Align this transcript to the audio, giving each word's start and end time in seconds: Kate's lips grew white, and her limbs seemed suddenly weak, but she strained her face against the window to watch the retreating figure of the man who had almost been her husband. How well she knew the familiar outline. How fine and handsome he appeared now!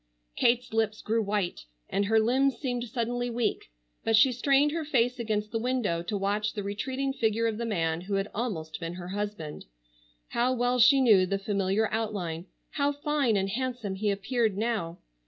Kate's 0.35 0.73
lips 0.73 0.99
grew 0.99 1.21
white, 1.21 1.65
and 1.87 2.05
her 2.05 2.19
limbs 2.19 2.57
seemed 2.57 2.85
suddenly 2.85 3.29
weak, 3.29 3.69
but 4.03 4.15
she 4.15 4.31
strained 4.31 4.71
her 4.71 4.83
face 4.83 5.19
against 5.19 5.51
the 5.51 5.59
window 5.59 6.01
to 6.01 6.17
watch 6.17 6.53
the 6.53 6.63
retreating 6.63 7.13
figure 7.13 7.45
of 7.45 7.59
the 7.59 7.67
man 7.67 8.01
who 8.01 8.15
had 8.15 8.27
almost 8.33 8.79
been 8.79 8.95
her 8.95 9.09
husband. 9.09 9.65
How 10.29 10.53
well 10.53 10.79
she 10.79 11.01
knew 11.01 11.27
the 11.27 11.37
familiar 11.37 11.87
outline. 11.93 12.47
How 12.71 12.91
fine 12.91 13.37
and 13.37 13.47
handsome 13.49 13.93
he 13.93 14.09
appeared 14.09 14.57
now! 14.57 14.97